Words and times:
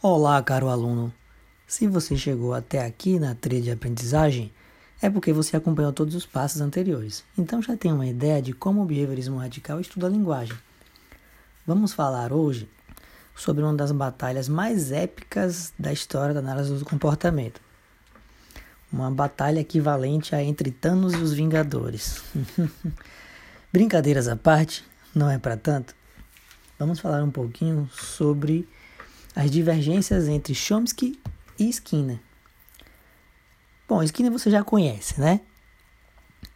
Olá, 0.00 0.40
caro 0.44 0.68
aluno. 0.68 1.12
Se 1.66 1.88
você 1.88 2.16
chegou 2.16 2.54
até 2.54 2.86
aqui 2.86 3.18
na 3.18 3.34
trilha 3.34 3.62
de 3.62 3.70
aprendizagem, 3.72 4.52
é 5.02 5.10
porque 5.10 5.32
você 5.32 5.56
acompanhou 5.56 5.92
todos 5.92 6.14
os 6.14 6.24
passos 6.24 6.60
anteriores. 6.60 7.24
Então 7.36 7.60
já 7.60 7.76
tem 7.76 7.92
uma 7.92 8.06
ideia 8.06 8.40
de 8.40 8.52
como 8.52 8.80
o 8.80 8.84
behaviorismo 8.84 9.38
radical 9.38 9.80
estuda 9.80 10.06
a 10.06 10.10
linguagem. 10.10 10.56
Vamos 11.66 11.92
falar 11.92 12.32
hoje 12.32 12.68
sobre 13.34 13.64
uma 13.64 13.74
das 13.74 13.90
batalhas 13.90 14.48
mais 14.48 14.92
épicas 14.92 15.72
da 15.76 15.92
história 15.92 16.32
da 16.32 16.38
análise 16.38 16.72
do 16.72 16.84
comportamento. 16.84 17.60
Uma 18.92 19.10
batalha 19.10 19.58
equivalente 19.58 20.32
a 20.32 20.40
entre 20.40 20.70
Thanos 20.70 21.12
e 21.14 21.16
os 21.16 21.32
Vingadores. 21.32 22.22
Brincadeiras 23.72 24.28
à 24.28 24.36
parte, 24.36 24.84
não 25.12 25.28
é 25.28 25.38
para 25.38 25.56
tanto. 25.56 25.92
Vamos 26.78 27.00
falar 27.00 27.20
um 27.24 27.32
pouquinho 27.32 27.90
sobre 27.92 28.68
as 29.38 29.52
divergências 29.52 30.26
entre 30.26 30.52
Chomsky 30.52 31.16
e 31.56 31.68
Skinner. 31.68 32.18
Bom, 33.88 34.02
Skinner 34.02 34.32
você 34.32 34.50
já 34.50 34.64
conhece, 34.64 35.20
né? 35.20 35.40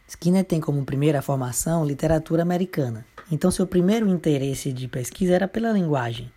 Skinner 0.05 0.43
tem 0.43 0.59
como 0.59 0.83
primeira 0.83 1.21
formação 1.21 1.85
literatura 1.85 2.41
americana. 2.41 3.05
Então, 3.31 3.49
seu 3.49 3.65
primeiro 3.65 4.09
interesse 4.09 4.73
de 4.73 4.89
pesquisa 4.89 5.33
era 5.33 5.47
pela 5.47 5.71
linguagem. 5.71 6.29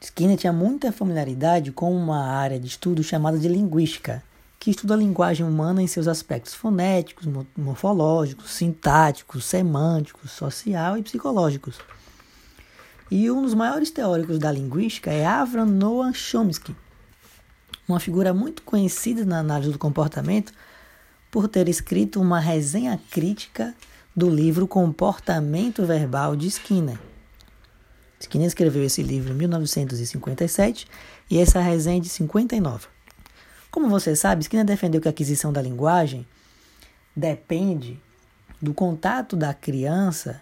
Skinner 0.00 0.36
tinha 0.36 0.52
muita 0.52 0.90
familiaridade 0.90 1.70
com 1.70 1.96
uma 1.96 2.26
área 2.26 2.58
de 2.58 2.66
estudo 2.66 3.04
chamada 3.04 3.38
de 3.38 3.46
linguística, 3.46 4.20
que 4.58 4.72
estuda 4.72 4.94
a 4.94 4.96
linguagem 4.96 5.46
humana 5.46 5.80
em 5.80 5.86
seus 5.86 6.08
aspectos 6.08 6.54
fonéticos, 6.54 7.24
morfológicos, 7.56 8.50
sintáticos, 8.50 9.44
semânticos, 9.44 10.32
social 10.32 10.98
e 10.98 11.04
psicológicos. 11.04 11.78
E 13.08 13.30
um 13.30 13.42
dos 13.42 13.54
maiores 13.54 13.90
teóricos 13.90 14.38
da 14.38 14.50
linguística 14.50 15.12
é 15.12 15.24
Avram 15.24 15.64
Noam 15.64 16.12
Chomsky, 16.12 16.74
uma 17.88 18.00
figura 18.00 18.34
muito 18.34 18.62
conhecida 18.62 19.24
na 19.24 19.38
análise 19.38 19.70
do 19.70 19.78
comportamento 19.78 20.52
por 21.30 21.46
ter 21.46 21.68
escrito 21.68 22.20
uma 22.20 22.40
resenha 22.40 23.00
crítica 23.10 23.74
do 24.14 24.28
livro 24.28 24.66
Comportamento 24.66 25.86
Verbal 25.86 26.34
de 26.34 26.48
Skinner. 26.48 26.98
Skinner 28.18 28.48
escreveu 28.48 28.82
esse 28.82 29.04
livro 29.04 29.32
em 29.32 29.36
1957 29.36 30.88
e 31.30 31.38
essa 31.38 31.60
resenha 31.60 31.98
é 31.98 32.00
de 32.00 32.08
59. 32.08 32.88
Como 33.70 33.88
você 33.88 34.16
sabe, 34.16 34.42
Skinner 34.42 34.64
defendeu 34.64 35.00
que 35.00 35.06
a 35.06 35.12
aquisição 35.12 35.52
da 35.52 35.62
linguagem 35.62 36.26
depende 37.14 38.00
do 38.60 38.74
contato 38.74 39.36
da 39.36 39.54
criança 39.54 40.40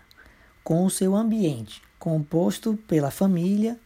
com 0.62 0.86
o 0.86 0.90
seu 0.90 1.14
ambiente, 1.14 1.82
composto 1.98 2.78
pela 2.86 3.10
família, 3.10 3.78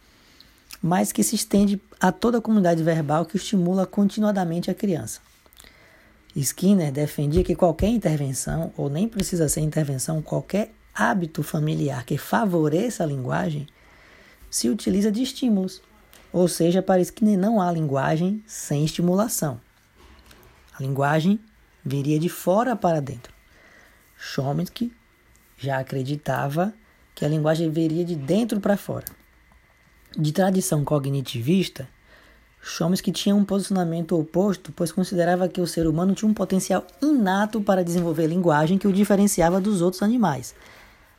mas 0.82 1.12
que 1.12 1.22
se 1.22 1.34
estende 1.34 1.80
a 2.00 2.12
toda 2.12 2.38
a 2.38 2.42
comunidade 2.42 2.82
verbal 2.82 3.26
que 3.26 3.36
estimula 3.36 3.86
continuadamente 3.86 4.70
a 4.70 4.74
criança. 4.74 5.20
Skinner 6.36 6.92
defendia 6.92 7.42
que 7.42 7.56
qualquer 7.56 7.88
intervenção, 7.88 8.72
ou 8.76 8.88
nem 8.88 9.08
precisa 9.08 9.48
ser 9.48 9.60
intervenção, 9.60 10.22
qualquer 10.22 10.72
hábito 10.94 11.42
familiar 11.42 12.04
que 12.04 12.16
favoreça 12.16 13.02
a 13.02 13.06
linguagem, 13.06 13.66
se 14.50 14.68
utiliza 14.68 15.10
de 15.10 15.22
estímulos. 15.22 15.82
Ou 16.32 16.46
seja, 16.46 16.82
para 16.82 17.00
Skinner 17.00 17.38
não 17.38 17.60
há 17.60 17.72
linguagem 17.72 18.42
sem 18.46 18.84
estimulação. 18.84 19.60
A 20.78 20.82
linguagem 20.82 21.40
viria 21.84 22.18
de 22.18 22.28
fora 22.28 22.76
para 22.76 23.00
dentro. 23.00 23.32
Chomsky 24.16 24.92
já 25.56 25.78
acreditava 25.78 26.72
que 27.19 27.24
a 27.24 27.28
linguagem 27.28 27.69
viria 27.69 28.05
de 28.05 28.14
dentro 28.14 28.61
para 28.61 28.77
fora. 28.77 29.05
De 30.16 30.30
tradição 30.30 30.84
cognitivista, 30.84 31.88
Chomsky 32.62 33.10
tinha 33.10 33.34
um 33.34 33.44
posicionamento 33.44 34.16
oposto, 34.16 34.70
pois 34.70 34.92
considerava 34.92 35.48
que 35.48 35.60
o 35.60 35.66
ser 35.66 35.88
humano 35.88 36.15
tinha 36.15 36.31
um 36.31 36.32
potencial 36.32 36.87
inato 37.03 37.60
para 37.60 37.82
desenvolver 37.82 38.28
linguagem 38.28 38.78
que 38.78 38.87
o 38.87 38.92
diferenciava 38.92 39.60
dos 39.60 39.82
outros 39.82 40.00
animais. 40.00 40.54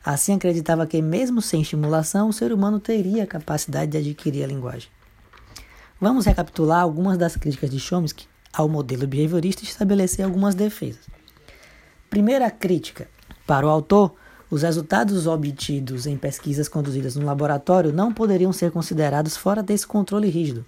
Assim, 0.02 0.32
acreditava 0.32 0.86
que, 0.86 1.02
mesmo 1.02 1.42
sem 1.42 1.60
estimulação, 1.60 2.30
o 2.30 2.32
ser 2.32 2.50
humano 2.50 2.80
teria 2.80 3.24
a 3.24 3.26
capacidade 3.26 3.90
de 3.90 3.98
adquirir 3.98 4.42
a 4.42 4.46
linguagem. 4.46 4.88
Vamos 6.00 6.24
recapitular 6.24 6.80
algumas 6.80 7.18
das 7.18 7.36
críticas 7.36 7.68
de 7.68 7.78
Chomsky 7.78 8.26
ao 8.54 8.70
modelo 8.70 9.06
behaviorista 9.06 9.64
e 9.64 9.66
estabelecer 9.66 10.24
algumas 10.24 10.54
defesas. 10.54 11.06
Primeira 12.08 12.50
crítica. 12.50 13.06
Para 13.46 13.66
o 13.66 13.68
autor, 13.68 14.14
os 14.50 14.62
resultados 14.62 15.26
obtidos 15.26 16.06
em 16.06 16.16
pesquisas 16.16 16.68
conduzidas 16.68 17.14
no 17.14 17.24
laboratório 17.24 17.92
não 17.92 18.12
poderiam 18.12 18.52
ser 18.52 18.72
considerados 18.72 19.36
fora 19.36 19.62
desse 19.62 19.86
controle 19.86 20.28
rígido. 20.28 20.64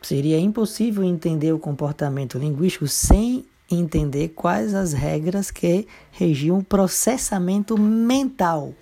Seria 0.00 0.38
impossível 0.38 1.04
entender 1.04 1.52
o 1.52 1.58
comportamento 1.58 2.38
linguístico 2.38 2.88
sem 2.88 3.44
entender 3.70 4.28
quais 4.30 4.74
as 4.74 4.92
regras 4.92 5.50
que 5.50 5.86
regiam 6.10 6.58
o 6.58 6.64
processamento 6.64 7.78
mental. 7.78 8.74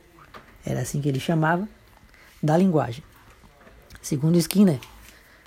Era 0.64 0.80
assim 0.80 1.00
que 1.00 1.08
ele 1.08 1.20
chamava 1.20 1.68
da 2.42 2.56
linguagem. 2.56 3.02
Segundo 4.00 4.36
Skinner, 4.38 4.80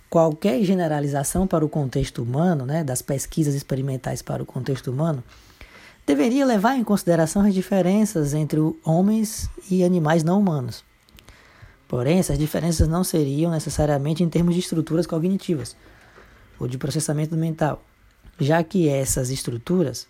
qualquer 0.10 0.64
generalização 0.64 1.46
para 1.46 1.66
o 1.66 1.70
contexto 1.70 2.24
humano, 2.24 2.66
né, 2.66 2.84
das 2.84 3.02
pesquisas 3.02 3.54
experimentais 3.54 4.22
para 4.22 4.42
o 4.42 4.46
contexto 4.46 4.92
humano, 4.92 5.24
deveria 6.06 6.46
levar 6.46 6.78
em 6.78 6.84
consideração 6.84 7.42
as 7.42 7.54
diferenças 7.54 8.34
entre 8.34 8.60
homens 8.84 9.50
e 9.70 9.84
animais 9.84 10.24
não 10.24 10.40
humanos. 10.40 10.84
Porém, 11.88 12.20
essas 12.20 12.38
diferenças 12.38 12.88
não 12.88 13.04
seriam 13.04 13.52
necessariamente 13.52 14.24
em 14.24 14.30
termos 14.30 14.54
de 14.54 14.60
estruturas 14.60 15.06
cognitivas 15.08 15.76
ou 16.60 16.68
de 16.68 16.78
processamento 16.78 17.36
mental, 17.36 17.84
já 18.40 18.64
que 18.64 18.88
essas 18.88 19.30
estruturas 19.30 20.08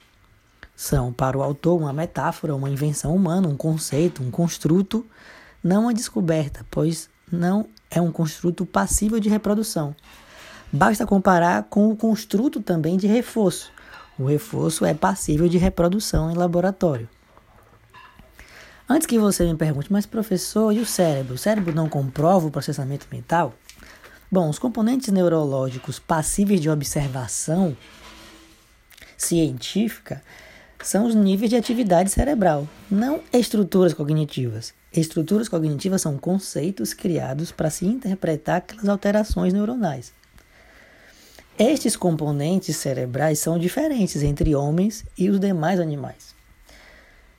são, 0.75 1.13
para 1.13 1.37
o 1.37 1.43
autor, 1.43 1.79
uma 1.79 1.93
metáfora, 1.93 2.55
uma 2.55 2.69
invenção 2.69 3.15
humana, 3.15 3.47
um 3.47 3.55
conceito, 3.55 4.21
um 4.21 4.29
construto, 4.29 5.05
não 5.63 5.83
uma 5.83 5.93
descoberta, 5.93 6.65
pois 6.69 7.09
não 7.31 7.67
é 7.89 8.01
um 8.01 8.11
construto 8.11 8.65
passível 8.65 9.19
de 9.19 9.29
reprodução. 9.29 9.95
Basta 10.71 11.05
comparar 11.05 11.63
com 11.63 11.89
o 11.89 11.95
construto 11.95 12.61
também 12.61 12.97
de 12.97 13.07
reforço. 13.07 13.71
O 14.17 14.25
reforço 14.25 14.85
é 14.85 14.93
passível 14.93 15.47
de 15.47 15.57
reprodução 15.57 16.31
em 16.31 16.35
laboratório. 16.35 17.09
Antes 18.87 19.07
que 19.07 19.17
você 19.17 19.43
me 19.45 19.57
pergunte, 19.57 19.91
mas 19.91 20.05
professor, 20.05 20.71
e 20.71 20.79
o 20.79 20.85
cérebro? 20.85 21.33
O 21.33 21.37
cérebro 21.37 21.73
não 21.73 21.89
comprova 21.89 22.47
o 22.47 22.51
processamento 22.51 23.07
mental? 23.11 23.53
Bom, 24.31 24.49
os 24.49 24.59
componentes 24.59 25.09
neurológicos 25.09 25.97
passíveis 25.97 26.61
de 26.61 26.69
observação 26.69 27.75
científica 29.17 30.21
são 30.83 31.07
os 31.07 31.15
níveis 31.15 31.49
de 31.49 31.55
atividade 31.55 32.11
cerebral, 32.11 32.67
não 32.91 33.21
estruturas 33.33 33.93
cognitivas. 33.93 34.73
Estruturas 34.93 35.49
cognitivas 35.49 36.01
são 36.01 36.17
conceitos 36.17 36.93
criados 36.93 37.51
para 37.51 37.69
se 37.69 37.85
interpretar 37.85 38.57
aquelas 38.57 38.87
alterações 38.87 39.51
neuronais. 39.51 40.13
Estes 41.57 41.95
componentes 41.95 42.75
cerebrais 42.75 43.39
são 43.39 43.57
diferentes 43.57 44.21
entre 44.21 44.53
homens 44.53 45.05
e 45.17 45.29
os 45.29 45.39
demais 45.39 45.79
animais. 45.79 46.35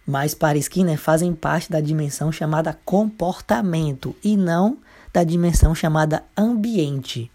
Mas 0.07 0.33
para 0.33 0.57
Skinner 0.57 0.97
fazem 0.97 1.35
parte 1.35 1.71
da 1.71 1.83
dimensão 1.83 2.33
chamada 2.33 2.79
comportamento 2.83 4.17
e 4.25 4.35
não 4.35 4.79
da 5.13 5.23
dimensão 5.23 5.75
chamada 5.75 6.25
ambiente, 6.35 7.31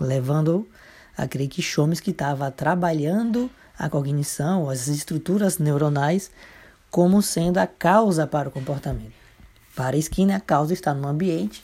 levando 0.00 0.66
a 1.14 1.28
crer 1.28 1.48
que 1.48 1.60
Chomsky 1.60 2.12
estava 2.12 2.50
trabalhando 2.50 3.50
a 3.78 3.86
cognição, 3.90 4.70
as 4.70 4.88
estruturas 4.88 5.58
neuronais, 5.58 6.30
como 6.90 7.20
sendo 7.20 7.58
a 7.58 7.66
causa 7.66 8.26
para 8.26 8.48
o 8.48 8.52
comportamento. 8.52 9.12
Para 9.74 9.98
Skinner, 9.98 10.36
a 10.36 10.40
causa 10.40 10.72
está 10.72 10.94
no 10.94 11.06
ambiente, 11.06 11.62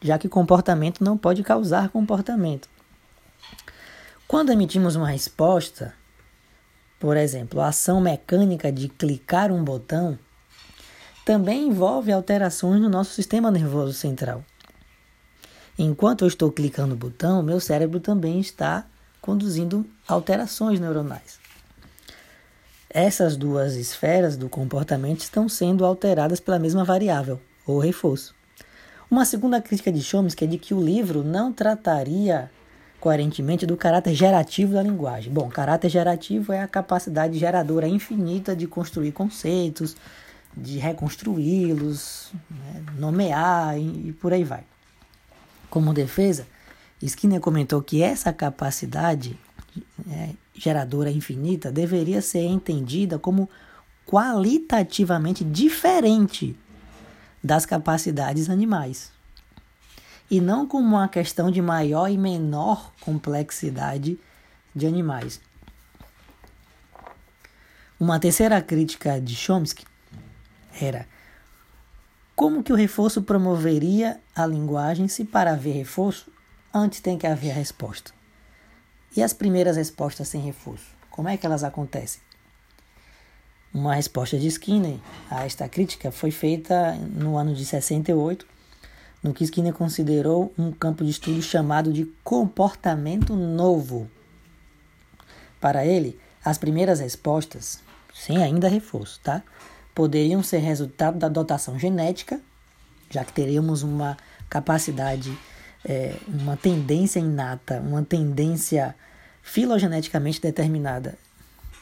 já 0.00 0.18
que 0.18 0.28
comportamento 0.28 1.02
não 1.02 1.18
pode 1.18 1.42
causar 1.42 1.88
comportamento. 1.88 2.70
Quando 4.32 4.50
emitimos 4.50 4.96
uma 4.96 5.10
resposta, 5.10 5.92
por 6.98 7.18
exemplo, 7.18 7.60
a 7.60 7.68
ação 7.68 8.00
mecânica 8.00 8.72
de 8.72 8.88
clicar 8.88 9.52
um 9.52 9.62
botão, 9.62 10.18
também 11.22 11.68
envolve 11.68 12.10
alterações 12.10 12.80
no 12.80 12.88
nosso 12.88 13.12
sistema 13.12 13.50
nervoso 13.50 13.92
central. 13.92 14.42
Enquanto 15.78 16.22
eu 16.24 16.28
estou 16.28 16.50
clicando 16.50 16.94
o 16.94 16.96
botão, 16.96 17.42
meu 17.42 17.60
cérebro 17.60 18.00
também 18.00 18.40
está 18.40 18.86
conduzindo 19.20 19.84
alterações 20.08 20.80
neuronais. 20.80 21.38
Essas 22.88 23.36
duas 23.36 23.74
esferas 23.74 24.34
do 24.34 24.48
comportamento 24.48 25.20
estão 25.20 25.46
sendo 25.46 25.84
alteradas 25.84 26.40
pela 26.40 26.58
mesma 26.58 26.84
variável, 26.84 27.38
ou 27.66 27.78
reforço. 27.78 28.34
Uma 29.10 29.26
segunda 29.26 29.60
crítica 29.60 29.92
de 29.92 30.02
Chomsky 30.02 30.44
é 30.44 30.48
de 30.48 30.56
que 30.56 30.72
o 30.72 30.82
livro 30.82 31.22
não 31.22 31.52
trataria 31.52 32.50
coerentemente 33.02 33.66
do 33.66 33.76
caráter 33.76 34.14
gerativo 34.14 34.74
da 34.74 34.82
linguagem. 34.82 35.32
Bom, 35.32 35.48
caráter 35.48 35.90
gerativo 35.90 36.52
é 36.52 36.62
a 36.62 36.68
capacidade 36.68 37.36
geradora 37.36 37.88
infinita 37.88 38.54
de 38.54 38.68
construir 38.68 39.10
conceitos, 39.10 39.96
de 40.56 40.78
reconstruí-los, 40.78 42.30
né, 42.48 42.84
nomear 42.96 43.76
e, 43.76 44.10
e 44.10 44.12
por 44.12 44.32
aí 44.32 44.44
vai. 44.44 44.62
Como 45.68 45.92
defesa, 45.92 46.46
Skinner 47.04 47.40
comentou 47.40 47.82
que 47.82 48.04
essa 48.04 48.32
capacidade 48.32 49.36
é, 50.08 50.28
geradora 50.54 51.10
infinita 51.10 51.72
deveria 51.72 52.22
ser 52.22 52.44
entendida 52.44 53.18
como 53.18 53.50
qualitativamente 54.06 55.42
diferente 55.42 56.56
das 57.42 57.66
capacidades 57.66 58.48
animais 58.48 59.10
e 60.32 60.40
não 60.40 60.66
como 60.66 60.96
uma 60.96 61.08
questão 61.08 61.50
de 61.50 61.60
maior 61.60 62.08
e 62.08 62.16
menor 62.16 62.90
complexidade 63.02 64.18
de 64.74 64.86
animais. 64.86 65.38
Uma 68.00 68.18
terceira 68.18 68.62
crítica 68.62 69.20
de 69.20 69.36
Chomsky 69.36 69.84
era 70.80 71.06
como 72.34 72.62
que 72.62 72.72
o 72.72 72.76
reforço 72.76 73.20
promoveria 73.20 74.22
a 74.34 74.46
linguagem 74.46 75.06
se 75.06 75.22
para 75.22 75.52
haver 75.52 75.74
reforço 75.74 76.32
antes 76.72 77.00
tem 77.00 77.18
que 77.18 77.26
haver 77.26 77.50
a 77.50 77.54
resposta? 77.54 78.10
E 79.14 79.22
as 79.22 79.34
primeiras 79.34 79.76
respostas 79.76 80.28
sem 80.28 80.40
reforço, 80.40 80.96
como 81.10 81.28
é 81.28 81.36
que 81.36 81.44
elas 81.44 81.62
acontecem? 81.62 82.22
Uma 83.74 83.96
resposta 83.96 84.38
de 84.38 84.46
Skinner 84.46 84.98
a 85.30 85.44
esta 85.44 85.68
crítica 85.68 86.10
foi 86.10 86.30
feita 86.30 86.94
no 86.94 87.36
ano 87.36 87.54
de 87.54 87.66
68, 87.66 88.46
no 89.22 89.32
que 89.32 89.44
Skinner 89.44 89.72
considerou 89.72 90.52
um 90.58 90.72
campo 90.72 91.04
de 91.04 91.10
estudo 91.10 91.40
chamado 91.42 91.92
de 91.92 92.06
comportamento 92.24 93.36
novo. 93.36 94.10
Para 95.60 95.86
ele, 95.86 96.18
as 96.44 96.58
primeiras 96.58 97.00
respostas, 97.00 97.80
sem 98.12 98.42
ainda 98.42 98.68
reforço, 98.68 99.20
tá? 99.22 99.42
poderiam 99.94 100.42
ser 100.42 100.58
resultado 100.58 101.18
da 101.18 101.28
dotação 101.28 101.78
genética, 101.78 102.40
já 103.10 103.24
que 103.24 103.32
teríamos 103.32 103.82
uma 103.82 104.16
capacidade, 104.48 105.36
é, 105.84 106.16
uma 106.26 106.56
tendência 106.56 107.20
inata, 107.20 107.80
uma 107.80 108.02
tendência 108.02 108.94
filogeneticamente 109.42 110.40
determinada 110.40 111.16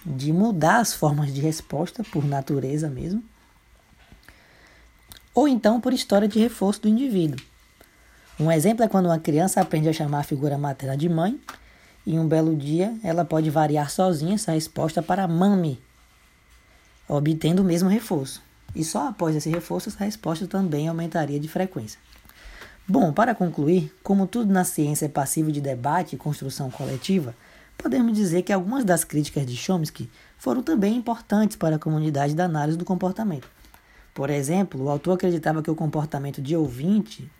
de 0.05 0.33
mudar 0.33 0.79
as 0.79 0.95
formas 0.95 1.33
de 1.33 1.41
resposta 1.41 2.03
por 2.03 2.25
natureza 2.25 2.89
mesmo, 2.89 3.23
ou 5.35 5.47
então 5.49 5.81
por 5.81 5.93
história 5.93 6.29
de 6.29 6.39
reforço 6.39 6.83
do 6.83 6.89
indivíduo. 6.89 7.41
Um 8.39 8.51
exemplo 8.51 8.85
é 8.85 8.89
quando 8.89 9.07
uma 9.07 9.19
criança 9.19 9.61
aprende 9.61 9.89
a 9.89 9.93
chamar 9.93 10.21
a 10.21 10.25
figura 10.25 10.57
materna 10.57 10.97
de 10.97 11.09
mãe 11.09 11.39
e 12.07 12.19
um 12.19 12.27
belo 12.27 12.57
dia 12.57 12.95
ela 13.03 13.25
pode 13.25 13.51
variar 13.51 13.91
sozinha 13.91 14.35
essa 14.35 14.53
resposta 14.53 15.03
para 15.03 15.29
mami, 15.29 15.81
obtendo 17.07 17.63
o 17.63 17.65
mesmo 17.65 17.89
reforço. 17.89 18.43
E 18.75 18.85
só 18.85 19.09
após 19.09 19.35
esse 19.35 19.51
reforço, 19.51 19.89
essa 19.89 20.05
resposta 20.05 20.47
também 20.47 20.89
aumentaria 20.89 21.39
de 21.39 21.49
frequência. 21.49 21.99
Bom, 22.87 23.13
para 23.13 23.35
concluir, 23.35 23.95
como 24.03 24.27
tudo 24.27 24.53
na 24.53 24.65
ciência 24.65 25.07
é 25.07 25.09
passivo 25.09 25.53
de 25.53 25.61
debate 25.61 26.15
e 26.15 26.19
construção 26.19 26.71
coletiva, 26.71 27.35
podemos 27.77 28.17
dizer 28.17 28.43
que 28.43 28.53
algumas 28.53 28.85
das 28.85 29.05
críticas 29.05 29.47
de 29.47 29.57
Chomsky 29.57 30.11
foram 30.39 30.63
também 30.63 30.97
importantes 30.97 31.57
para 31.57 31.77
a 31.77 31.79
comunidade 31.79 32.35
da 32.35 32.47
análise 32.47 32.79
do 32.79 32.85
comportamento. 32.85 33.49
Por 34.15 34.31
exemplo, 34.31 34.85
o 34.85 34.89
autor 34.89 35.15
acreditava 35.15 35.63
que 35.63 35.71
o 35.71 35.75
comportamento 35.75 36.43
de 36.43 36.57
ouvinte 36.57 37.31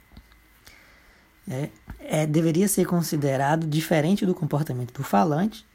é, 1.49 1.69
é, 2.01 2.27
deveria 2.27 2.69
ser 2.69 2.87
considerado 2.87 3.67
diferente 3.67 4.25
do 4.25 4.35
comportamento 4.35 4.93
do 4.93 5.03
falante 5.03 5.67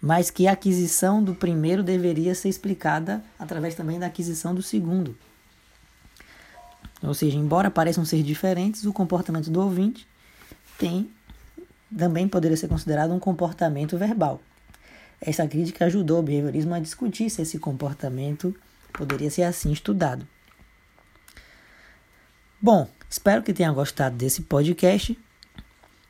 mas 0.00 0.30
que 0.30 0.46
a 0.46 0.52
aquisição 0.52 1.22
do 1.22 1.34
primeiro 1.34 1.82
deveria 1.82 2.34
ser 2.34 2.48
explicada 2.48 3.22
através 3.38 3.74
também 3.74 3.98
da 3.98 4.06
aquisição 4.06 4.54
do 4.54 4.62
segundo. 4.62 5.16
Ou 7.02 7.12
seja, 7.12 7.36
embora 7.36 7.70
pareçam 7.70 8.04
ser 8.04 8.22
diferentes, 8.22 8.84
o 8.84 8.92
comportamento 8.92 9.50
do 9.50 9.60
ouvinte 9.60 10.06
tem 10.78 11.10
também 11.96 12.28
poderia 12.28 12.56
ser 12.56 12.68
considerado 12.68 13.12
um 13.12 13.18
comportamento 13.18 13.98
verbal. 13.98 14.40
Essa 15.20 15.46
crítica 15.46 15.86
ajudou 15.86 16.20
o 16.20 16.22
behaviorismo 16.22 16.72
a 16.72 16.78
discutir 16.78 17.28
se 17.28 17.42
esse 17.42 17.58
comportamento 17.58 18.54
poderia 18.90 19.30
ser 19.30 19.42
assim 19.42 19.72
estudado. 19.72 20.26
Bom, 22.60 22.88
espero 23.08 23.42
que 23.42 23.54
tenha 23.54 23.72
gostado 23.72 24.16
desse 24.16 24.42
podcast 24.42 25.18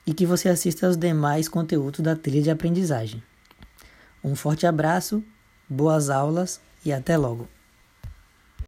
e 0.06 0.12
que 0.12 0.27
você 0.27 0.49
assista 0.49 0.87
aos 0.87 0.97
demais 0.97 1.49
conteúdos 1.49 2.00
da 2.00 2.17
trilha 2.17 2.43
de 2.43 2.50
aprendizagem. 2.50 3.23
Um 4.23 4.35
forte 4.35 4.67
abraço, 4.67 5.23
boas 5.69 6.11
aulas 6.11 6.61
e 6.85 6.93
até 6.93 7.17
logo! 7.17 7.60